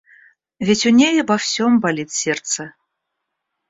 Ведь 0.59 0.87
у 0.87 0.89
ней 0.89 1.21
обо 1.21 1.37
всем 1.37 1.79
болит 1.79 2.09
сердце. 2.09 2.73